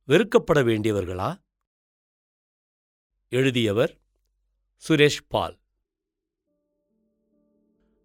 வெறுக்கப்பட 0.07 0.63
வேண்டியவர்களா? 0.63 1.35
எழுதியவர் 3.29 4.01
சுரேஷ் 4.89 5.19
பால். 5.29 5.59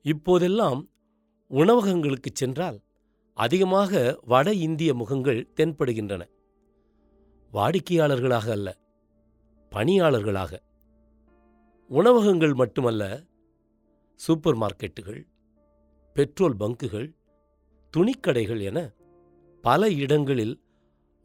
இப்போதெல்லாம் 0.01 0.89
உணவகங்களுக்குச் 1.49 2.35
சென்றால் 2.35 2.83
அதிகமாக 3.33 4.19
வட 4.21 4.53
இந்திய 4.53 4.93
முகங்கள் 4.93 5.53
தென்படுகின்றன. 5.55 6.29
வாடிக்கையாளர்களாக 7.53 8.51
அல்ல 8.51 8.77
பணியாளர்களாக. 9.69 10.65
உணவகங்கள் 11.89 12.53
மட்டுமல்ல 12.53 13.23
சூப்பர் 14.15 14.57
மார்க்கெட்டுகள் 14.57 15.23
பெட்ரோல் 16.13 16.57
பங்குகள் 16.57 17.13
துணிக்கடைகள் 17.97 18.61
என 18.61 18.93
பல 19.61 19.91
இடங்களில் 19.91 20.61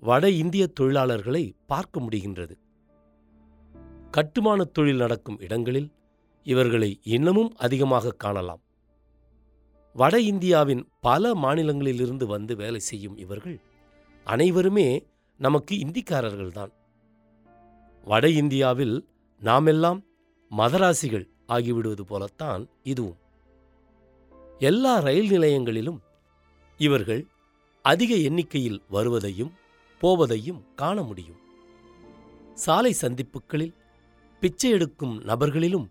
வட 0.00 0.30
இந்திய 0.30 0.72
தொழிலாளர்களை 0.80 1.52
பார்க்க 1.66 2.00
முடிகின்றது. 2.00 2.56
கட்டுமானத் 4.10 4.74
தொழில் 4.74 4.96
நடக்கும் 4.96 5.38
இடங்களில் 5.38 5.90
இவர்களை 6.44 7.00
இன்னமும் 7.02 7.54
அதிகமாக 7.56 8.10
காணலாம். 8.10 8.60
வட 9.92 10.20
இந்தியாவின் 10.20 10.88
பல 11.00 11.34
மாநிலங்களிலிருந்து 11.34 12.24
வந்து 12.24 12.56
வேலை 12.56 12.80
செய்யும் 12.80 13.16
இவர்கள் 13.16 13.60
அனைவருமே 14.24 15.06
நமக்கு 15.38 15.74
இந்திக்காரர்கள்தான். 15.74 16.72
வட 18.04 18.30
இந்தியாவில் 18.30 19.08
நாமெல்லாம் 19.40 20.02
மதராசிகள் 20.56 21.28
ஆகிவிடுவது 21.46 22.04
போலத்தான் 22.04 22.68
இதுவும். 22.82 23.16
எல்லா 24.58 24.98
ரயில் 24.98 25.30
நிலையங்களிலும் 25.30 25.98
இவர்கள் 26.76 27.26
அதிக 27.82 28.14
எண்ணிக்கையில் 28.14 28.82
வருவதையும் 28.88 29.52
போவதையும் 30.00 30.74
காண 30.74 31.02
முடியும். 31.02 31.40
சாலை 32.54 32.96
சந்திப்புகளில் 33.00 33.74
பிச்சை 34.40 34.70
எடுக்கும் 34.70 35.22
நபர்களிலும் 35.22 35.90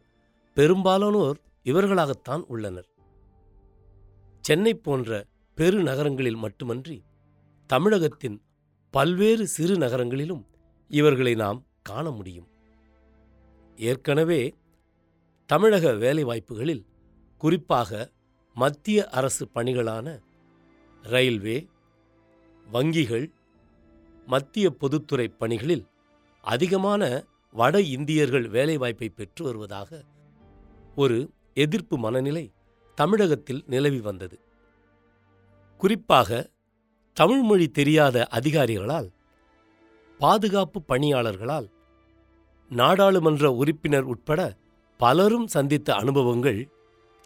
பெரும்பாலானோர் 0.55 1.37
இவர்களாகத்தான் 1.63 2.41
உள்ளனர். 2.47 2.87
சென்னை 4.41 4.73
போன்ற 4.73 5.25
பெருநகரங்களில் 5.57 6.37
மட்டுமன்றி 6.37 7.03
தமிழகத்தின் 7.67 8.41
பல்வேறு 8.91 9.47
சிறு 9.47 9.77
நகரங்களிலும் 9.77 10.45
இவர்களை 10.87 11.35
நாம் 11.35 11.63
காண 11.81 12.11
முடியும். 12.11 12.47
ஏற்கனவே 13.81 14.41
தமிழக 15.49 15.91
வேலைவாய்ப்புகளில் 15.93 16.83
குறிப்பாக 17.41 18.11
மத்திய 18.55 19.07
அரசு 19.09 19.49
பணிகளான 19.55 20.07
ரயில்வே 21.03 21.67
வங்கிகள் 22.67 23.27
மத்திய 24.25 24.69
பொதுத்துறை 24.69 25.27
பணிகளில் 25.39 25.85
அதிகமான 26.41 27.01
வட 27.55 27.81
இந்தியர்கள் 27.81 28.47
வேலைவாய்ப்பை 28.49 29.09
பெற்று 29.09 29.45
வருவதாக 29.45 30.03
ஒரு 30.95 31.17
எதிர்ப்பு 31.53 31.97
மனநிலை 31.97 32.45
தமிழகத்தில் 32.97 33.63
நிலவி 33.67 33.99
வந்தது. 33.99 34.39
குறிப்பாக 35.77 36.49
தமிழ்மொழி 37.17 37.67
தெரியாத 37.69 38.27
அதிகாரிகளால் 38.31 39.09
பாதுகாப்பு 40.19 40.79
பணியாளர்களால் 40.87 41.67
நாடாளுமன்ற 42.71 43.45
உறுப்பினர் 43.51 44.07
உட்பட 44.13 44.41
பலரும் 44.99 45.47
சந்தித்த 45.47 45.95
அனுபவங்கள் 45.95 46.61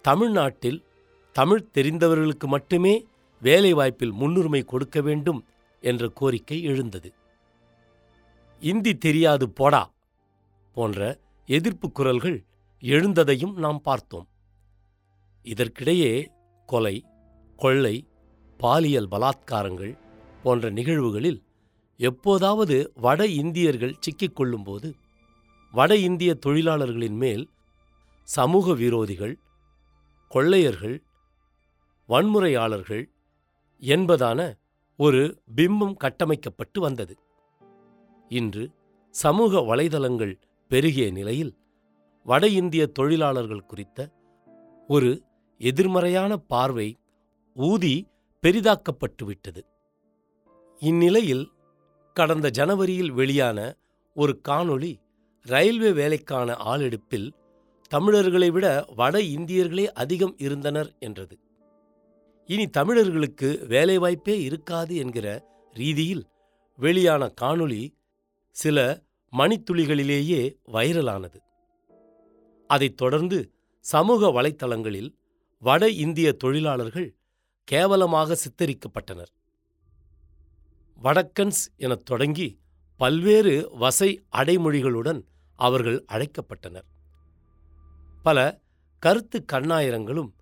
தமிழ்நாட்டில் 0.06 0.80
தமிழ் 1.36 1.70
தெரிந்தவர்களுக்கு 1.74 2.48
மட்டுமே 2.48 2.94
வேலைவாய்ப்பில் 3.42 4.12
முன்னுரிமை 4.12 4.62
கொடுக்க 4.64 5.02
வேண்டும் 5.02 5.42
என்ற 5.84 6.08
கோரிக்கை 6.10 6.58
எழுந்தது. 6.64 7.10
இந்தி 8.62 8.94
தெரியாது 8.98 9.50
போடா 9.50 9.84
போன்ற 10.78 11.00
எதிர்ப்பு 11.50 11.92
குரல்கள் 11.92 12.38
எழுந்ததையும் 12.84 13.54
நாம் 13.54 13.82
பார்த்தோம். 13.82 14.28
இதற்கிடையே 15.46 16.14
கொலை 16.70 16.96
கொள்ளை 17.60 17.96
பாலியல் 18.60 19.12
பலாத்காரங்கள் 19.12 19.94
போன்ற 20.44 20.70
நிகழ்வுகளில் 20.70 21.40
எப்போதாவது 22.00 22.92
வட 22.96 23.22
இந்தியர்கள் 23.42 24.00
சிக்கிக் 24.00 24.36
கொள்ளும்போது 24.36 24.88
வட 25.76 25.96
இந்திய 25.96 26.32
தொழிலாளர்களின் 26.46 27.16
மேல் 27.16 27.44
சமூக 28.28 28.74
விரோதிகள் 28.74 29.36
கொள்ளையர்கள் 30.32 30.98
வன்முறையாளர்கள் 32.10 33.04
என்பதான 33.82 34.40
ஒரு 35.00 35.22
பிம்பம் 35.56 35.96
கட்டமைக்கப்பட்டு 35.96 36.80
வந்தது. 36.80 37.16
இன்று 38.30 38.64
சமூக 39.10 39.62
வலைதளங்கள் 39.62 40.34
பெருகிய 40.72 41.12
நிலையில் 41.12 41.54
வட 42.24 42.48
இந்திய 42.48 42.88
தொழிலாளர்கள் 42.88 43.66
குறித்த 43.66 44.00
ஒரு 44.88 45.24
எதிர்மறையான 45.62 46.38
பார்வை 46.38 46.90
ஊதி 47.56 47.96
பெரிதாக்கப்பட்டுவிட்டது. 48.44 49.62
இந்நிலையில் 50.82 51.46
கடந்த 52.14 52.48
ஜனவரியில் 52.50 53.12
வெளியான 53.12 53.60
ஒரு 54.16 54.34
காணொளி 54.48 54.94
ரயில்வே 55.46 55.92
வேலைக்கான 55.92 56.56
ஆளெடுப்பில் 56.56 57.34
தமிழர்களை 57.88 58.50
விட 58.52 58.86
வட 58.96 59.18
இந்தியர்களே 59.18 59.86
அதிகம் 59.86 60.36
இருந்தனர் 60.38 60.96
என்றது. 61.00 61.40
இனி 62.46 62.68
தமிழர்களுக்கு 62.68 63.66
வேலைவாய்ப்பே 63.70 64.42
இருக்காது 64.42 64.96
என்கிற 64.96 65.28
ரீதியில் 65.74 66.26
வெளியான 66.78 67.34
காணொளி 67.42 67.94
சில 68.50 69.04
மணித்துளிகளிலேயே 69.38 70.56
வைரலானது. 70.74 71.40
அதைத் 72.68 72.98
தொடர்ந்து 72.98 73.52
சமூக 73.80 74.42
வலைத்தளங்களில் 74.42 75.14
வட 75.60 75.90
இந்திய 75.90 76.34
தொழிலாளர்கள் 76.34 77.16
கேவலமாக 77.64 78.38
சித்தரிக்கப்பட்டனர். 78.46 79.32
வடக்கன்ஸ் 81.04 81.64
எனத் 81.76 82.06
தொடங்கி 82.06 82.60
பல்வேறு 82.98 83.70
வசை 83.74 84.26
அடைமொழிகளுடன் 84.36 85.22
அவர்கள் 85.56 86.06
அழைக்கப்பட்டனர். 86.12 86.86
பல 88.24 88.62
கருத்து 89.00 89.46
கண்ணாயிரங்களும் 89.54 90.34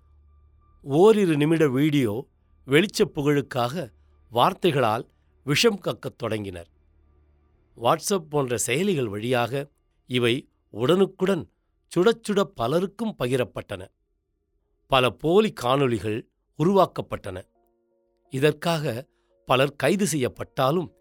ஓரிரு 0.82 1.38
நிமிட 1.38 1.68
வீடியோ 1.68 2.28
வெளிச்சப் 2.66 3.14
புகழுக்காக 3.14 3.90
வார்த்தைகளால் 4.30 5.10
விஷம் 5.44 5.80
கக்கத் 5.82 6.18
தொடங்கினர். 6.18 6.68
வாட்ஸ்அப் 7.78 8.30
போன்ற 8.30 8.58
செயலிகள் 8.68 9.06
வழியாக 9.06 9.70
இவை 10.06 10.50
உடனுக்குடன் 10.70 11.52
சுடச்சுட 11.96 12.42
பலருக்கும் 12.42 13.16
பகிரப்பட்டன. 13.20 13.88
பல 14.88 15.10
போலி 15.10 15.54
காணொளிகள் 15.62 16.22
உருவாக்கப்பட்டன. 16.58 17.44
இதற்காக 18.30 19.08
பலர் 19.46 19.76
கைது 19.76 20.08
செய்யப்பட்டாலும் 20.08 20.92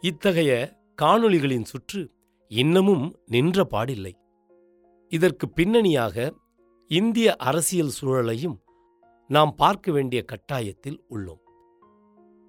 இத்தகைய 0.00 0.78
காணொளிகளின் 1.02 1.64
சுற்று 1.64 2.12
இன்னமும் 2.54 3.18
நின்ற 3.26 3.66
பாடில்லை. 3.70 4.12
இதற்கு 5.08 5.48
பின்னணியாக 5.48 6.34
இந்திய 6.88 7.36
அரசியல் 7.36 7.90
சூழலையும் 8.00 8.56
நாம் 9.28 9.54
பார்க்க 9.54 9.92
வேண்டிய 9.92 10.24
கட்டாயத்தில் 10.24 10.98
உள்ளோம். 11.10 11.40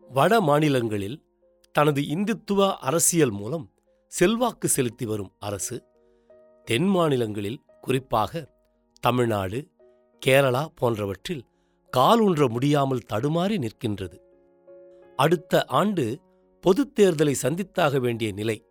வட 0.09 0.41
மாநிலங்களில் 0.41 1.23
தனது 1.71 2.01
இந்துத்துவ 2.01 2.73
அரசியல் 2.73 3.31
மூலம் 3.31 3.71
செல்வாக்கு 4.07 4.67
செலுத்தி 4.67 5.05
வரும் 5.05 5.31
அரசு 5.39 5.83
தென் 6.63 6.85
மாநிலங்களில் 6.85 7.61
குறிப்பாக 7.81 8.53
தமிழ்நாடு 8.99 9.67
கேரளா 10.25 10.65
போன்றவற்றில் 10.75 11.43
காலூன்ற 11.97 12.49
முடியாமல் 12.49 13.05
தடுமாறி 13.13 13.57
நிற்கின்றது. 13.57 14.17
அடுத்த 15.15 15.65
ஆண்டு 15.65 16.19
பொதுத் 16.61 16.99
தேர்தலை 16.99 17.33
சந்தித்தாக 17.41 17.99
வேண்டிய 17.99 18.31
நிலை 18.31 18.65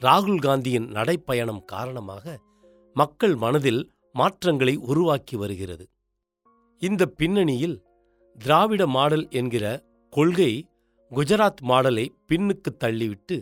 ராகுல் 0.00 0.38
காந்தியின் 0.38 0.86
நடைப்பயணம் 0.88 1.64
காரணமாக 1.64 2.38
மக்கள் 2.94 3.34
மனதில் 3.34 3.80
மாற்றங்களை 4.12 4.76
உருவாக்கி 4.76 5.36
வருகிறது. 5.36 5.84
இந்த 6.82 7.06
பின்னணியில் 7.06 7.82
திராவிட 8.38 8.86
மாடல் 8.86 9.28
என்கிற 9.30 9.64
கொள்கை 10.10 10.68
குஜராத் 11.10 11.62
மாடலை 11.62 12.08
பின்னுக்கு 12.28 12.70
தள்ளிவிட்டு 12.84 13.36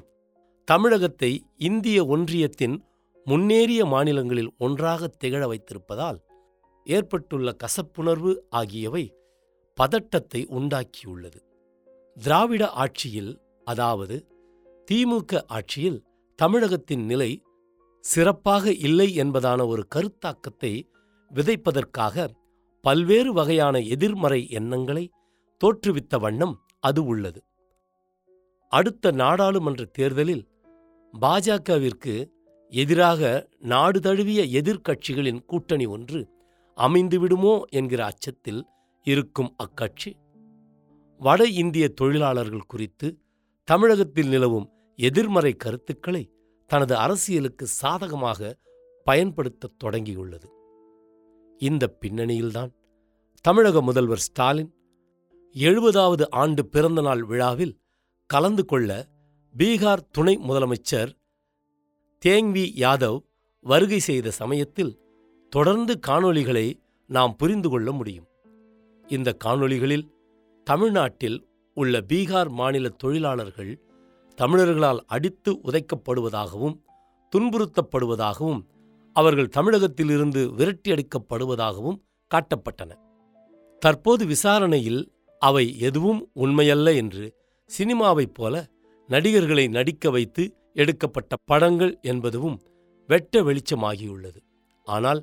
தமிழகத்தை 0.64 1.44
இந்திய 1.56 2.04
ஒன்றியத்தின் 2.04 2.76
முன்னேறிய 3.24 3.84
மாநிலங்களில் 3.84 4.50
ஒன்றாக 4.58 5.06
திகழ 5.06 5.42
வைத்திருப்பதால் 5.46 6.18
ஏற்பட்டுள்ள 6.86 7.56
கசப்புணர்வு 7.64 8.34
ஆகியவை 8.50 9.04
பதட்டத்தை 9.78 10.46
உண்டாக்கியுள்ளது. 10.50 11.40
திராவிட 12.16 12.64
ஆட்சியில் 12.82 13.32
அதாவது 13.64 14.26
திமுக 14.90 15.40
ஆட்சியில் 15.46 15.98
தமிழகத்தின் 16.38 17.04
நிலை 17.04 17.42
சிறப்பாக 18.04 18.72
இல்லை 18.72 19.16
என்பதான 19.16 19.66
ஒரு 19.66 19.86
கருத்தாக்கத்தை 19.94 20.72
விதைப்பதற்காக 21.30 22.26
பல்வேறு 22.80 23.32
வகையான 23.32 23.78
எதிர்மறை 23.80 24.48
எண்ணங்களை 24.48 25.04
தோற்றுவித்த 25.60 26.18
வண்ணம் 26.18 26.54
அது 26.80 27.04
உள்ளது. 27.04 27.40
அடுத்த 28.72 29.10
நாடாளுமன்ற 29.10 29.84
தேர்தலில் 29.84 30.44
பாஜகவிற்கு 31.14 32.14
எதிராக 32.72 33.48
நாடு 33.58 34.00
தழுவிய 34.00 34.42
எதிர்க்கட்சிகளின் 34.60 35.44
கூட்டணி 35.44 35.86
ஒன்று 35.86 36.20
அமைந்துவிடுமோ 36.78 37.60
என்கிற 37.70 38.04
அச்சத்தில் 38.04 38.62
இருக்கும் 39.06 39.50
அக்கட்சி. 39.56 40.10
வட 41.20 41.44
இந்திய 41.62 41.88
தொழிலாளர்கள் 41.88 42.66
குறித்து 42.66 43.08
தமிழகத்தில் 43.68 44.28
நிலவும் 44.28 44.66
எதிர்மறை 44.96 45.52
கருத்துக்களை 45.52 46.32
தனது 46.66 46.96
அரசியலுக்கு 46.96 47.66
சாதகமாக 47.66 48.56
பயன்படுத்தத் 49.04 49.76
தொடங்கியுள்ளது. 49.84 50.44
இந்த 51.58 51.96
பின்னணியில்தான் 52.00 52.72
தமிழக 53.40 53.82
முதல்வர் 53.82 54.18
ஸ்டாலின் 54.18 54.74
எழுபதாவது 55.54 56.30
ஆண்டு 56.30 56.66
பிறந்தநாள் 56.66 57.22
விழாவில் 57.22 57.80
கலந்து 58.26 58.64
கொள்ள 58.64 59.08
பீகார் 59.58 60.08
துணை 60.10 60.38
முதலமைச்சர் 60.38 61.12
தேங்வி 62.18 62.74
யாதவ் 62.76 63.20
வருகை 63.60 63.98
செய்த 63.98 64.30
சமயத்தில் 64.30 65.00
தொடர்ந்து 65.48 65.98
காணொளிகளை 66.06 66.74
நாம் 67.06 67.36
புரிந்து 67.36 67.68
கொள்ள 67.68 67.92
முடியும். 67.92 68.26
இந்த 69.06 69.36
காணொளிகளில் 69.44 70.10
தமிழ்நாட்டில் 70.64 71.48
உள்ள 71.74 72.00
பீகார் 72.00 72.48
மாநில 72.48 72.88
தொழிலாளர்கள் 72.88 73.85
தமிழர்களால் 74.36 74.98
அடித்து 75.06 75.60
உதைக்கப்படுவதாகவும் 75.64 76.76
துன்புறுத்தப்படுவதாகவும் 77.32 78.60
அவர்கள் 79.12 79.48
தமிழகத்திலிருந்து 79.48 80.40
விரட்டியடிக்கப்படுவதாகவும் 80.58 81.98
காட்டப்பட்டன. 82.30 82.90
தற்போது 83.78 84.26
விசாரணையில் 84.26 85.12
அவை 85.38 85.78
எதுவும் 85.78 86.30
உண்மையல்ல 86.36 86.94
என்று 86.96 87.36
சினிமாவைப் 87.78 88.34
போல 88.34 88.54
நடிகர்களை 89.08 89.68
நடிக்க 89.68 90.10
வைத்து 90.10 90.44
எடுக்கப்பட்ட 90.72 91.36
படங்கள் 91.44 91.98
என்பதுவும் 92.02 92.58
வெட்ட 93.06 93.42
வெளிச்சமாகியுள்ளது. 93.42 94.40
ஆனால் 94.86 95.20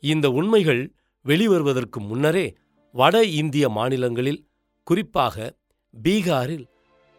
இந்த 0.00 0.30
உண்மைகள் 0.30 0.92
வெளிவருவதற்கு 1.24 1.98
முன்னரே 1.98 2.54
வட 2.92 3.24
இந்திய 3.24 3.68
மாநிலங்களில் 3.68 4.46
குறிப்பாக 4.82 5.54
பீகாரில் 6.02 6.66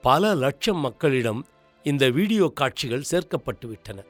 பல 0.04 0.36
லட்சம் 0.36 0.78
மக்களிடம் 0.78 1.46
இந்த 1.84 2.10
வீடியோ 2.10 2.52
காட்சிகள் 2.56 3.04
சேர்க்கப்பட்டுவிட்டன. 3.12 4.06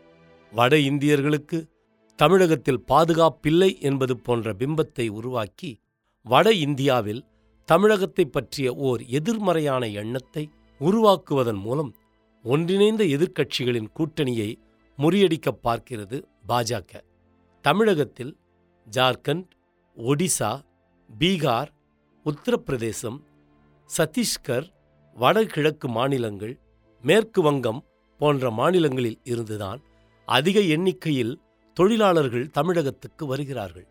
வட 0.51 0.75
இந்தியர்களுக்கு 0.75 1.67
தமிழகத்தில் 2.15 2.83
பாதுகாப்பில்லை 2.87 3.79
என்பது 3.79 4.19
போன்ற 4.19 4.53
பிம்பத்தை 4.53 5.07
உருவாக்கி 5.07 5.79
வட 6.23 6.53
இந்தியாவில் 6.53 7.25
தமிழகத்தைப் 7.71 8.31
பற்றிய 8.31 8.73
ஓர் 8.73 9.05
எதிர்மறையான 9.05 9.87
எண்ணத்தை 9.87 10.49
உருவாக்குவதன் 10.79 11.59
மூலம் 11.59 11.95
ஒன்றிணைந்த 12.43 13.03
எதிர்க்கட்சிகளின் 13.03 13.91
கூட்டணியை 13.93 14.55
முறியடிக்கப் 14.97 15.59
பார்க்கிறது 15.63 16.23
பாஜக. 16.47 17.01
தமிழகத்தில் 17.61 18.37
ஜார்க்கண்ட் 18.91 19.45
ஒடிசா 19.97 20.61
பீகார் 21.19 21.67
உத்தரப்பிரதேசம் 22.25 23.19
சத்தீஸ்கர் 23.97 24.72
வடகிழக்கு 25.13 25.89
மாநிலங்கள் 25.89 26.59
மேற்கு 27.01 27.41
வங்கம் 27.41 27.83
போன்ற 28.17 28.51
மாநிலங்களில் 28.51 29.19
இருந்துதான் 29.23 29.81
அதிக 30.25 30.59
எண்ணிக்கையில் 30.59 31.39
தொழிலாளர்கள் 31.73 32.49
தமிழகத்துக்கு 32.49 33.25
வருகிறார்கள். 33.25 33.87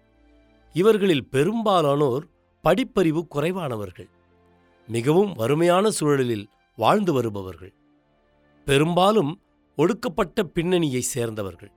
இவர்களில் 0.72 1.28
பெரும்பாலானோர் 1.28 2.26
படிப்பறிவு 2.64 3.26
குறைவானவர்கள். 3.26 4.08
மிகவும் 4.88 5.32
வறுமையான 5.32 5.90
சூழலில் 5.90 6.48
வாழ்ந்து 6.76 7.12
வருபவர்கள். 7.12 7.74
பெரும்பாலும் 8.64 9.40
ஒடுக்கப்பட்ட 9.76 10.42
பின்னணியைச் 10.42 11.10
சேர்ந்தவர்கள். 11.14 11.72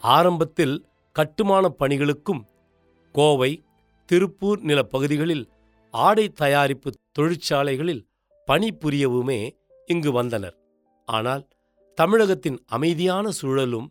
ஆரம்பத்தில் 0.00 0.86
கட்டுமானப் 1.12 1.84
பணிகளுக்கும் 1.84 2.44
கோவை 3.12 3.64
திருப்பூர் 4.04 4.60
நிலப்பகுதிகளில் 4.62 5.48
ஆடை 5.90 6.28
தயாரிப்பு 6.28 6.92
தொழிற்சாலைகளில் 7.12 8.06
பணிபுரியவுமே 8.50 9.40
இங்கு 9.86 10.12
வந்தனர். 10.12 10.56
ஆனால் 11.08 11.48
தமிழகத்தின் 11.98 12.58
அமைதியான 12.66 13.30
சூழலும் 13.30 13.88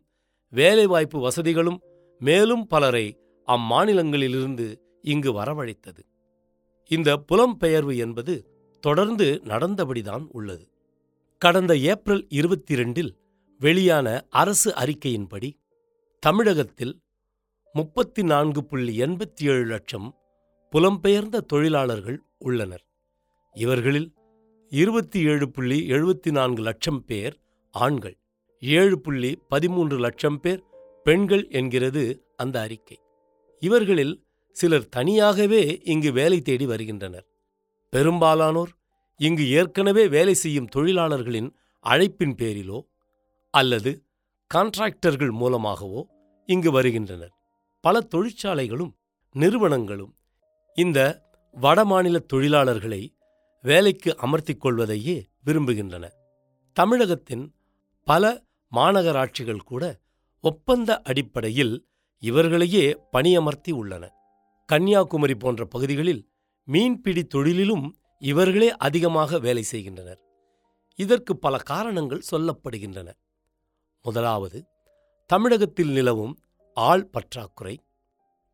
வேலைவாய்ப்பு 0.53 1.19
வசதிகளும் 1.19 1.79
மேலும் 2.21 2.67
பலரை 2.67 3.05
அம்மாநிலங்களிலிருந்து 3.47 4.67
இங்கு 5.01 5.31
வரவழைத்தது. 5.33 6.01
இந்த 6.91 7.09
புலம்பெயர்வு 7.31 7.97
என்பது 7.97 8.33
தொடர்ந்து 8.83 9.41
நடந்தபடிதான் 9.43 10.25
உள்ளது. 10.29 10.65
கடந்த 11.41 11.75
ஏப்ரல் 11.75 12.25
இருபத்தி 12.29 12.75
ரெண்டில் 12.75 13.11
வெளியான 13.61 14.07
அரசு 14.29 14.71
அறிக்கையின்படி 14.71 15.49
தமிழகத்தில் 16.19 16.93
முப்பத்தி 17.73 18.23
நான்கு 18.23 18.63
புள்ளி 18.63 18.99
எண்பத்தி 18.99 19.43
ஏழு 19.43 19.65
லட்சம் 19.65 20.07
புலம்பெயர்ந்த 20.73 21.41
தொழிலாளர்கள் 21.41 22.19
உள்ளனர். 22.37 22.85
இவர்களில் 23.55 24.13
இருபத்தி 24.75 25.25
ஏழு 25.25 25.51
புள்ளி 25.51 25.89
எழுபத்தி 25.89 26.31
நான்கு 26.31 26.61
லட்சம் 26.61 27.05
பேர் 27.05 27.39
ஆண்கள் 27.71 28.17
ஏழு 28.59 28.99
புள்ளி 28.99 29.39
பதிமூன்று 29.47 29.99
லட்சம் 29.99 30.39
பேர் 30.39 30.63
பெண்கள் 31.03 31.47
என்கிறது 31.49 32.33
அந்த 32.35 32.61
அறிக்கை. 32.61 32.99
இவர்களில் 33.59 34.25
சிலர் 34.51 34.89
தனியாகவே 34.89 35.81
இங்கு 35.83 36.11
வேலை 36.11 36.41
தேடி 36.41 36.65
வருகின்றனர். 36.65 37.25
பெரும்பாலானோர் 37.89 38.69
இங்கு 39.17 39.49
ஏற்கனவே 39.49 40.07
வேலை 40.07 40.33
செய்யும் 40.33 40.67
தொழிலாளர்களின் 40.75 41.55
அழைப்பின் 41.85 42.35
பேரிலோ 42.35 42.81
அல்லது 43.49 44.03
கான்ட்ராக்டர்கள் 44.53 45.31
மூலமாகவோ 45.31 46.07
இங்கு 46.45 46.71
வருகின்றனர். 46.71 47.31
பல 47.81 48.07
தொழிற்சாலைகளும் 48.15 48.93
நிறுவனங்களும் 49.31 50.15
இந்த 50.73 51.21
வடமாநில 51.61 52.19
தொழிலாளர்களை 52.33 53.14
வேலைக்கு 53.65 54.15
அமர்த்திக் 54.21 54.57
கொள்வதையே 54.57 55.25
விரும்புகின்றன. 55.45 56.05
தமிழகத்தின் 56.73 57.55
பல 58.03 58.43
மாநகராட்சிகள் 58.71 59.65
கூட 59.65 59.99
ஒப்பந்த 60.41 61.01
அடிப்படையில் 61.01 61.87
இவர்களையே 62.19 62.85
பணியமர்த்தி 63.11 63.71
உள்ளன. 63.71 64.13
கன்னியாகுமரி 64.65 65.35
போன்ற 65.35 65.65
பகுதிகளில் 65.65 66.29
மீன்பிடி 66.63 67.27
தொழிலிலும் 67.35 67.91
இவர்களே 68.19 68.75
அதிகமாக 68.75 69.39
வேலை 69.39 69.63
செய்கின்றனர். 69.63 70.21
இதற்கு 70.95 71.37
பல 71.37 71.57
காரணங்கள் 71.57 72.23
சொல்லப்படுகின்றன. 72.31 73.09
முதலாவது 74.01 74.65
தமிழகத்தில் 75.25 75.91
நிலவும் 75.91 76.39
ஆள் 76.73 77.07
பற்றாக்குறை. 77.07 77.75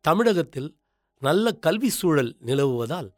தமிழகத்தில் 0.00 0.76
நல்ல 1.20 1.52
கல்வி 1.52 1.88
சூழல் 1.88 2.36
நிலவுவதால் 2.46 3.10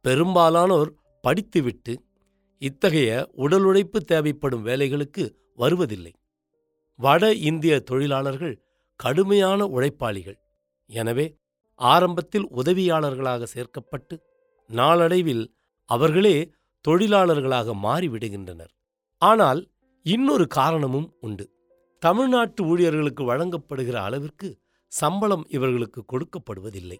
பெரும்பாலானோர் 0.00 0.98
படித்துவிட்டு 1.24 1.92
இத்தகைய 2.62 3.10
உடலுழைப்பு 3.32 3.98
தேவைப்படும் 4.04 4.64
வேலைகளுக்கு 4.66 5.24
வருவதில்லை. 5.54 6.12
வட 6.98 7.32
இந்திய 7.48 7.74
தொழிலாளர்கள் 7.80 8.56
கடுமையான 9.00 9.66
உழைப்பாளிகள். 9.66 10.38
எனவே 10.90 11.26
ஆரம்பத்தில் 11.80 12.46
உதவியாளர்களாக 12.56 13.46
சேர்க்கப்பட்டு 13.54 14.16
நாளடைவில் 14.70 15.44
அவர்களே 15.88 16.36
தொழிலாளர்களாக 16.84 17.74
மாறிவிடுகின்றனர். 17.86 18.72
ஆனால் 19.22 19.60
இன்னொரு 20.06 20.46
காரணமும் 20.58 21.08
உண்டு. 21.20 21.44
தமிழ்நாட்டு 22.02 22.60
ஊழியர்களுக்கு 22.64 23.22
வழங்கப்படுகிற 23.24 23.96
அளவிற்கு 24.00 24.48
சம்பளம் 24.92 25.44
இவர்களுக்கு 25.48 26.00
கொடுக்கப்படுவதில்லை. 26.12 26.98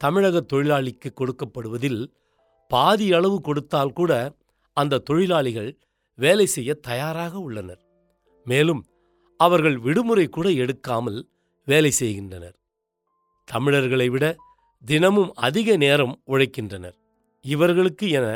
தமிழக 0.00 0.42
தொழிலாளிக்கு 0.52 1.08
கொடுக்கப்படுவதில் 1.20 2.00
பாதி 2.68 3.12
அளவு 3.12 3.40
கொடுத்தால் 3.40 3.92
கூட 3.92 4.12
அந்த 4.76 5.02
தொழிலாளிகள் 5.10 5.70
வேலை 6.18 6.46
செய்ய 6.46 6.74
தயாராக 6.74 7.38
உள்ளனர். 7.38 7.80
மேலும் 8.46 8.82
அவர்கள் 9.40 9.78
விடுமுறை 9.78 10.26
கூட 10.28 10.48
எடுக்காமல் 10.48 11.20
வேலை 11.64 11.90
செய்கின்றனர். 11.90 12.56
தமிழர்களை 13.48 14.08
விட 14.08 14.24
தினமும் 14.84 15.32
அதிக 15.34 15.76
நேரம் 15.76 16.14
உழைக்கின்றனர். 16.26 16.96
இவர்களுக்கு 17.44 18.10
என 18.10 18.26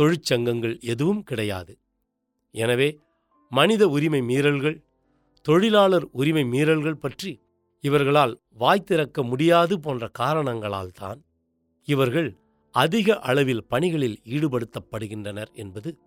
தொழிற்சங்கங்கள் 0.00 0.80
எதுவும் 0.80 1.22
கிடையாது. 1.22 1.72
எனவே 2.54 2.98
மனித 3.52 3.88
உரிமை 3.88 4.20
மீறல்கள் 4.20 4.78
தொழிலாளர் 5.42 6.06
உரிமை 6.12 6.44
மீறல்கள் 6.44 7.02
பற்றி 7.04 7.30
இவர்களால் 7.84 8.34
வாய் 8.52 8.84
திறக்க 8.84 9.22
முடியாது 9.22 9.80
போன்ற 9.80 10.10
காரணங்களால்தான் 10.18 11.20
இவர்கள் 11.88 12.30
அதிக 12.74 13.18
அளவில் 13.18 13.64
பணிகளில் 13.64 14.20
ஈடுபடுத்தப்படுகின்றனர் 14.24 15.52
என்பது 15.52 15.98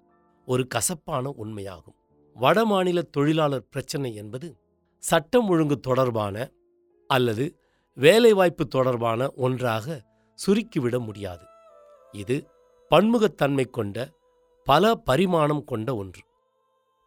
ஒரு 0.46 0.68
கசப்பான 0.68 1.34
உண்மையாகும். 1.38 1.98
வடமாநில 2.36 3.02
தொழிலாளர் 3.02 3.70
பிரச்சினை 3.70 4.16
என்பது 4.16 4.56
சட்டம் 4.98 5.50
ஒழுங்கு 5.50 5.80
தொடர்பான 5.80 6.52
அல்லது 7.08 7.46
வேலைவாய்ப்பு 7.94 8.68
தொடர்பான 8.68 9.32
ஒன்றாக 9.36 10.02
சுருக்கிவிட 10.46 11.00
முடியாது. 11.00 11.46
இது 12.12 12.48
பன்முகத்தன்மை 12.92 13.70
கொண்ட 13.70 14.10
பல 14.68 14.96
பரிமாணம் 14.96 15.64
கொண்ட 15.64 15.96
ஒன்று. 15.96 16.24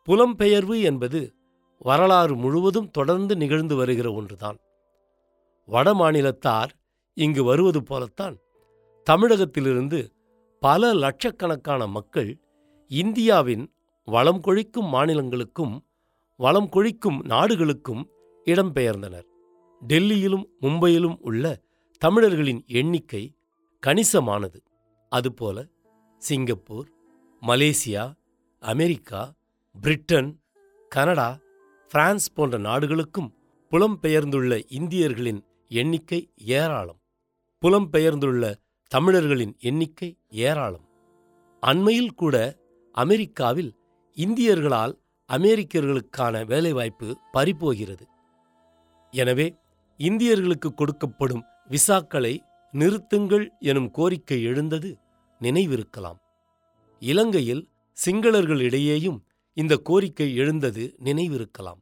புலம்பெயர்வு 0.08 0.82
என்பது 0.82 1.34
வரலாறு 1.78 2.37
முழுவதும் 2.37 2.90
தொடர்ந்து 2.90 3.37
நிகழ்ந்து 3.37 3.76
வருகிற 3.76 4.12
ஒன்றுதான். 4.12 4.58
வட 5.68 5.94
மாநிலத்தார் 5.94 6.73
இங்கு 7.16 7.44
வருவது 7.44 7.82
போலத்தான் 7.82 8.37
தமிழகத்திலிருந்து 9.04 10.12
பல 10.61 10.94
லட்சக்கணக்கான 10.94 11.87
மக்கள் 11.87 12.38
இந்தியாவின் 12.88 13.75
வளம் 14.04 14.40
கொழிக்கும் 14.40 14.92
மாநிலங்களுக்கும் 14.92 15.78
வளம் 16.37 16.68
கொழிக்கும் 16.68 17.20
நாடுகளுக்கும் 17.25 18.08
இடம்பெயர்ந்தனர். 18.44 19.26
டெல்லியிலும் 19.88 20.44
மும்பையிலும் 20.61 21.16
உள்ள 21.20 21.61
தமிழர்களின் 21.99 22.64
எண்ணிக்கை 22.66 23.37
கணிசமானது. 23.87 24.56
அதுபோல 25.08 25.66
Singapore 26.18 26.88
Malaysia 27.42 28.12
America 28.58 29.32
Britain 29.80 30.40
Canada 30.88 31.38
France 31.88 32.32
போன்ற 32.32 32.58
நாடுகளுக்கும் 32.58 33.34
புலம்பெயர்ந்துள்ள 33.70 34.62
இந்தியர்களின் 34.68 35.44
எண்ணிக்கை 35.68 36.32
ஏராளம். 36.37 37.00
புலம்பெயர்ந்துள்ள 37.62 38.54
தமிழர்களின் 38.90 39.54
எண்ணிக்கை 39.60 40.08
ஏராளம். 40.30 40.84
அண்மையில் 41.62 42.12
கூட 42.14 42.36
அமெரிக்காவில் 42.94 43.70
இந்தியர்களால் 44.16 44.94
அமெரிக்கர்களுக்கான 45.30 46.44
வேலைவாய்ப்பு 46.46 47.08
பறிபோகிறது. 47.32 48.04
எனவே 49.12 49.46
இந்தியர்களுக்கு 50.00 50.68
கொடுக்கப்படும் 50.74 51.44
விசாக்களை 51.68 52.34
நிறுத்துங்கள் 52.74 53.46
எனும் 53.60 53.90
கோரிக்கை 53.90 54.38
எழுந்தது 54.42 54.90
நினைவிருக்கலாம். 55.40 56.18
இலங்கையில் 57.02 57.64
சிங்களர்களிடையேயும் 57.96 59.18
இந்த 59.56 59.74
கோரிக்கை 59.76 60.28
எழுந்தது 60.34 60.84
நினைவிருக்கலாம். 61.04 61.80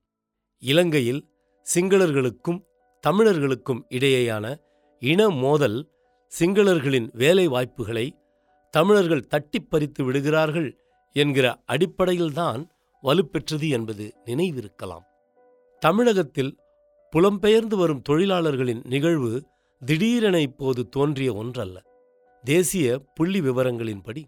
இலங்கையில் 0.62 1.22
சிங்களர்களுக்கும் 1.66 2.60
தமிழர்களுக்கும் 3.04 3.84
இடையேயான 3.88 4.46
இன 5.02 5.30
மோதல் 5.44 5.78
சிங்களர்களின் 6.38 7.08
வேலை 7.12 7.46
வாய்ப்புகளை 7.46 8.16
தமிழர்கள் 8.70 9.26
தட்டிப் 9.26 9.70
பறித்து 9.70 10.04
விடுகிறார்கள் 10.04 10.78
என்கிற 11.12 11.62
அடிப்படையில்தான் 11.64 12.68
வலுப்பெற்றது 13.02 13.68
என்பது 13.68 14.14
நினைவிருக்கலாம். 14.24 15.04
தமிழகத்தில் 15.78 16.58
புலம்பெயர்ந்து 17.12 17.74
வரும் 17.74 18.02
தொழிலாளர்களின் 18.02 18.82
நிகழ்வு 18.84 19.46
திடீரென 19.84 20.40
இப்போது 20.40 20.88
தோன்றிய 20.88 21.34
ஒன்றல்ல. 21.34 21.82
தேசிய 22.42 22.98
புள்ளி 23.14 23.40
விவரங்களின்படி 23.40 24.24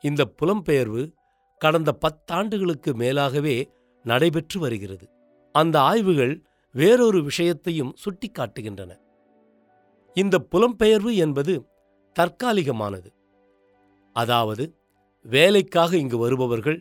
இந்த 0.00 0.32
புலம்பெயர்வு 0.42 1.12
கடந்த 1.58 1.98
பத்தாண்டுகளுக்கு 2.00 2.94
மேலாகவே 2.94 3.64
நடைபெற்று 4.02 4.60
வருகிறது. 4.60 5.08
அந்த 5.52 5.80
ஆய்வுகள் 5.80 6.42
வேறொரு 6.72 7.24
விஷயத்தையும் 7.24 7.96
சுட்டிக்காட்டுகின்றன. 8.04 8.98
இந்த 10.20 10.36
புலம்பெயர்வு 10.52 11.12
என்பது 11.24 11.54
தற்காலிகமானது. 12.16 13.08
அதாவது 14.16 14.64
வேலைக்காக 15.24 15.90
இங்கு 15.96 16.18
வருபவர்கள் 16.18 16.78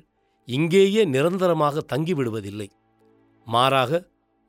இங்கேயே 0.47 1.01
நிரந்தரமாக 1.05 1.83
தங்கிவிடுவதில்லை. 1.93 2.67
மாறாக 3.47 3.91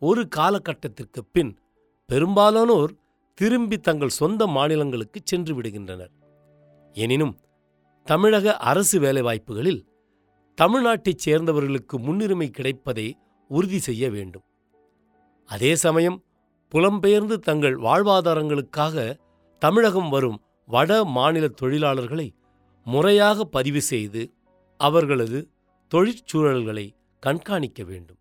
ஒரு 0.02 0.22
காலகட்டத்திற்கு 0.36 1.20
பின் 1.34 1.52
பெரும்பாலானோர் 2.08 2.92
திரும்பி 3.38 3.76
தங்கள் 3.78 4.18
சொந்த 4.20 4.42
மாநிலங்களுக்கு 4.46 5.20
சென்று 5.24 5.52
விடுகின்றனர். 5.58 6.12
எனினும் 6.94 7.34
தமிழக 8.06 8.56
அரசு 8.70 8.96
வேலைவாய்ப்புகளில் 9.00 9.80
தமிழ்நாட்டைச் 10.58 11.24
சேர்ந்தவர்களுக்கு 11.24 11.96
முன்னுரிமை 11.98 12.48
கிடைப்பதை 12.50 13.06
உறுதி 13.50 13.78
செய்ய 13.78 14.04
வேண்டும். 14.10 14.46
அதே 15.48 15.72
சமயம் 15.84 16.18
புலம்பெயர்ந்து 16.74 17.36
தங்கள் 17.38 17.76
வாழ்வாதாரங்களுக்காக 17.76 19.18
தமிழகம் 19.58 20.08
வரும் 20.08 20.38
வட 20.68 21.04
மாநில 21.04 21.46
தொழிலாளர்களை 21.62 22.26
முறையாக 22.86 23.44
பதிவு 23.44 23.80
செய்து 23.80 24.22
அவர்களது 24.80 25.38
தொழிற்சூழல்களை 25.90 26.86
கண்காணிக்க 27.22 27.84
வேண்டும். 27.84 28.18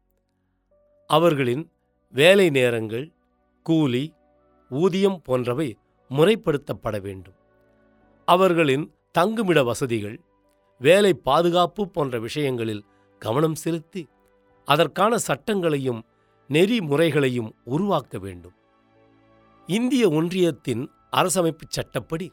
அவர்களின் 1.09 1.63
வேலை 2.13 2.49
நேரங்கள் 2.49 3.05
கூலி 3.65 4.13
ஊதியம் 4.69 5.21
போன்றவை 5.21 5.69
முறைப்படுத்தப்பட 6.09 7.01
வேண்டும். 7.01 7.37
அவர்களின் 8.27 8.85
தங்குமிட 9.11 9.63
வசதிகள் 9.63 10.17
வேலை 10.81 11.13
பாதுகாப்பு 11.13 11.83
போன்ற 11.89 12.19
விஷயங்களில் 12.19 12.83
கவனம் 13.21 13.55
செலுத்தி 13.55 14.07
அதற்கான 14.67 15.15
சட்டங்களையும் 15.27 16.01
நெறிமுறைகளையும் 16.47 17.55
உருவாக்க 17.63 18.17
வேண்டும். 18.17 18.53
இந்திய 19.67 20.09
ஒன்றியத்தின் 20.09 20.89
அரசமைப்புச் 21.11 21.69
சட்டப்படி 21.69 22.31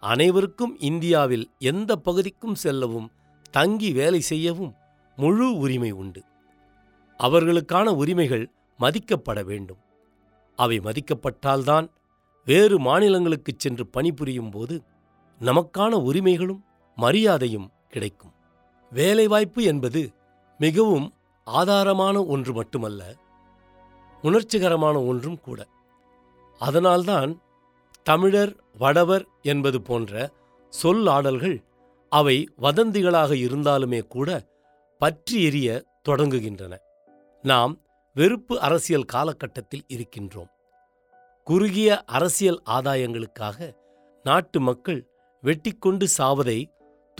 அனைவருக்கும் 0.00 0.78
இந்தியாவில் 0.78 1.50
எந்த 1.58 1.96
பகுதிக்கும் 1.96 2.54
செல்லவும் 2.54 3.10
தங்கி 3.50 3.92
வேலை 3.92 4.20
செய்யவும் 4.20 4.74
முழு 5.16 5.56
உரிமை 5.56 5.90
உண்டு. 5.90 6.22
அவர்களுக்கான 7.18 7.84
உரிமைகள் 7.84 8.50
மதிக்கப்பட 8.80 9.44
வேண்டும். 9.44 9.76
அவை 10.56 10.80
மதிக்கப்பட்டால்தான் 10.80 11.88
வேறு 12.44 12.80
மாநிலங்களுக்குச் 12.80 13.58
சென்று 13.58 13.86
பணிபுரியும் 13.86 14.50
போது 14.50 14.82
நமக்கான 15.40 15.90
உரிமைகளும் 15.92 16.64
மரியாதையும் 16.96 17.70
கிடைக்கும். 17.88 18.32
வேலைவாய்ப்பு 18.90 19.62
என்பது 19.62 20.12
மிகவும் 20.58 21.12
ஆதாரமான 21.46 22.26
ஒன்று 22.26 22.52
மட்டுமல்ல 22.52 23.14
உணர்ச்சிகரமான 24.24 24.96
ஒன்றும் 25.06 25.40
கூட. 25.40 25.60
அதனால்தான் 26.60 27.30
தமிழர் 28.02 28.52
வடவர் 28.78 29.24
என்பது 29.42 29.82
போன்ற 29.82 30.30
சொல்லாடல்கள் 30.82 31.58
அவை 32.08 32.36
வதந்திகளாக 32.62 33.30
இருந்தாலுமே 33.46 34.00
கூட 34.06 34.28
பற்றி 34.98 35.42
எரிய 35.42 35.84
தொடங்குகின்றன. 36.08 36.74
நாம் 37.42 37.72
வெறுப்பு 38.14 38.60
அரசியல் 38.60 39.10
காலகட்டத்தில் 39.14 39.84
இருக்கின்றோம். 39.88 40.50
குறுகிய 41.46 41.88
அரசியல் 42.04 42.60
ஆதாயங்களுக்காக 42.66 43.74
நாட்டு 44.22 44.60
மக்கள் 44.60 45.00
வெட்டிக்கொண்டு 45.42 46.06
சாவதை 46.18 46.58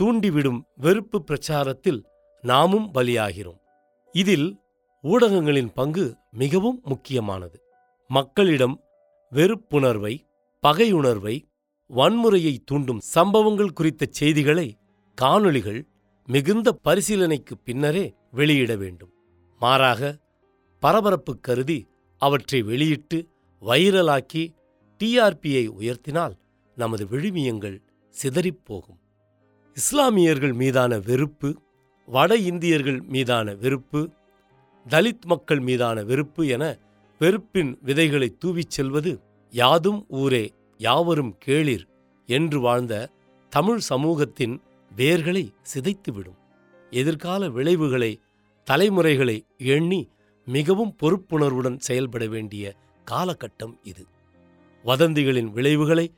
தூண்டிவிடும் 0.01 0.61
வெறுப்பு 0.75 1.23
பிரச்சாரத்தில் 1.27 2.01
நாமும் 2.41 2.93
பலியாகிறோம். 2.93 3.61
இதில் 4.11 4.47
ஊடகங்களின் 5.05 5.71
பங்கு 5.73 6.05
மிகவும் 6.31 6.81
முக்கியமானது. 6.83 7.57
மக்களிடம் 8.09 8.75
வெறுப்புணர்வை 9.31 10.13
பகையுணர்வை 10.63 11.35
வன்முறையை 11.89 12.53
தூண்டும் 12.65 13.01
சம்பவங்கள் 13.15 13.73
குறித்த 13.73 14.05
செய்திகளை 14.09 14.67
காணொளிகள் 15.17 15.81
மிகுந்த 16.27 16.77
பரிசீலனைக்கு 16.83 17.53
பின்னரே 17.63 18.05
வெளியிட 18.31 18.75
வேண்டும். 18.75 19.11
மாறாக 19.61 20.01
பரபரப்பு 20.83 21.33
கருதி 21.39 21.79
அவற்றை 22.21 22.61
வெளியிட்டு 22.61 23.19
வைரலாக்கி 23.61 24.43
டிஆர்பியை 25.01 25.65
உயர்த்தினால் 25.79 26.35
நமது 26.77 27.03
விழுமியங்கள் 27.05 27.77
சிதறிப்போகும் 28.15 28.99
இஸ்லாமியர்கள் 29.77 30.53
மீதான 30.53 30.99
வெறுப்பு 30.99 31.49
வட 32.07 32.35
இந்தியர்கள் 32.49 32.99
மீதான 33.13 33.53
வெறுப்பு 33.53 34.01
தலித் 34.89 35.25
மக்கள் 35.25 35.59
மீதான 35.59 36.03
வெறுப்பு 36.03 36.47
என 36.47 36.77
வெறுப்பின் 37.19 37.77
விதைகளை 37.81 38.35
தூவிச் 38.39 38.69
செல்வது 38.69 39.19
யாதும் 39.49 40.05
ஊரே 40.07 40.53
யாவரும் 40.77 41.37
கேளிர் 41.45 41.85
என்று 42.25 42.59
வாழ்ந்த 42.59 43.09
தமிழ் 43.49 43.77
சமூகத்தின் 43.77 44.61
வேர்களை 44.95 45.53
சிதைத்துவிடும். 45.73 46.37
எதிர்கால 46.89 47.49
விளைவுகளை 47.49 48.19
தலைமுறைகளை 48.63 49.45
எண்ணி 49.57 50.09
மிகவும் 50.45 50.95
பொறுப்புணர்வுடன் 51.03 51.77
செயல்பட 51.77 52.25
வேண்டிய 52.25 52.75
காலகட்டம் 53.11 53.75
இது. 53.83 54.05
வதந்திகளின் 54.85 55.51
விளைவுகளை 55.51 56.13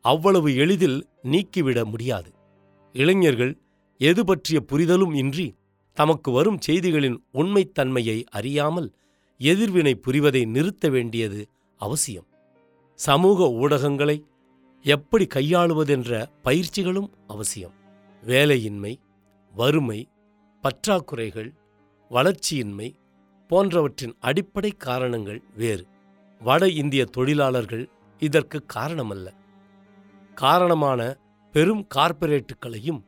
அவ்வளவு 0.00 0.56
எளிதில் 0.56 1.08
நீக்கிவிட 1.22 1.84
முடியாது. 1.84 2.30
இளைஞர்கள் 2.92 3.58
எது 3.98 4.24
பற்றிய 4.24 4.60
புரிதலும் 4.60 5.14
இன்றி 5.14 5.54
தமக்கு 5.92 6.30
வரும் 6.30 6.58
செய்திகளின் 6.68 7.16
உண்மைத்தன்மையை 7.34 8.24
அறியாமல் 8.30 8.92
எதிர்வினை 9.38 9.94
புரிவதை 9.94 10.44
நிறுத்த 10.44 10.88
வேண்டியது 10.88 11.48
அவசியம். 11.78 12.26
சமூக 12.94 13.46
ஊடகங்களை 13.62 14.22
எப்படி 14.82 15.26
கையாளுவதென்ற 15.34 16.26
பயிற்சிகளும் 16.44 17.10
அவசியம். 17.26 17.72
வேலையின்மை 18.26 18.96
வறுமை 19.54 20.08
பற்றாக்குறைகள் 20.62 21.50
வளர்ச்சியின்மை 22.10 22.94
போன்றவற்றின் 23.48 24.14
அடிப்படை 24.20 24.70
காரணங்கள் 24.70 25.42
வேறு. 25.56 25.86
வட 26.40 26.68
இந்திய 26.68 27.04
தொழிலாளர்கள் 27.04 27.88
இதற்கு 28.18 28.64
காரணமல்ல. 28.74 29.28
காரணமான 30.34 31.16
பெரும் 31.52 31.86
கார்ப்பரேட்டுகளையும் 31.94 33.02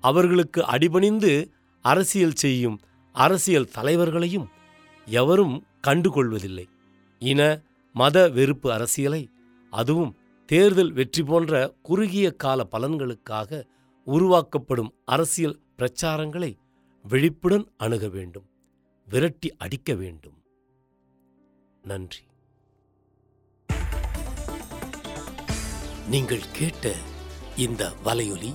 அவர்களுக்கு 0.00 0.64
அடிபணிந்து 0.64 1.32
அரசியல் 1.80 2.34
செய்யும் 2.34 2.80
அரசியல் 3.12 3.68
தலைவர்களையும் 3.68 4.48
எவரும் 5.06 5.64
கண்டுகொள்வதில்லை. 5.86 6.66
இன 7.18 7.62
மத 7.92 8.28
வெறுப்பு 8.28 8.72
அரசியலை 8.72 9.28
அதுவும் 9.70 10.16
தேர்தல் 10.46 10.92
வெற்றி 10.92 11.22
போன்ற 11.22 11.74
குறுகிய 11.82 12.30
கால 12.30 12.66
பலன்களுக்காக 12.72 13.66
உருவாக்கப்படும் 14.04 14.94
அரசியல் 15.04 15.60
பிரச்சாரங்களை 15.78 16.56
விழிப்புடன் 17.02 17.66
அணுக 17.76 18.08
வேண்டும் 18.08 18.46
விரட்டி 19.08 19.56
அடிக்க 19.56 19.94
வேண்டும். 19.94 20.42
நன்றி. 21.82 22.22
நீங்கள் 26.10 26.44
கேட்ட 26.52 26.94
இந்த 27.56 27.92
வலையொலி 28.04 28.54